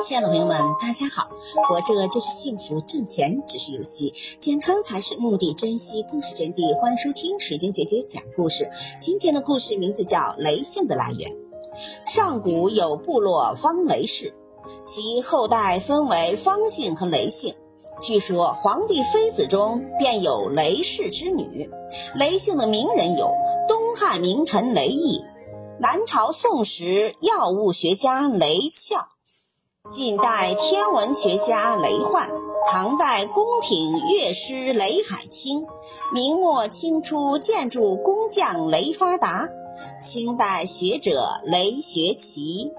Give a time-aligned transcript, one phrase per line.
[0.00, 1.28] 亲爱的朋友们，大家好！
[1.68, 6.74] 活着就是幸福，挣钱只是游戏，健康才是目的，珍惜更是真谛。
[6.80, 8.70] 欢迎收听水晶姐姐讲故事。
[9.00, 11.30] 今天的故事名字叫《雷姓的来源》。
[12.06, 14.32] 上古有部落方雷氏，
[14.84, 17.54] 其后代分为方姓和雷姓。
[18.00, 21.68] 据说皇帝妃子中便有雷氏之女。
[22.14, 23.30] 雷姓的名人有
[23.68, 25.24] 东汉名臣雷毅，
[25.80, 29.08] 南朝宋时药物学家雷翘。
[29.90, 32.28] 近代天文学家雷焕，
[32.70, 35.66] 唐代宫廷乐师雷海清，
[36.12, 39.48] 明末清初建筑工匠雷发达，
[39.98, 42.74] 清代学者雷学奇。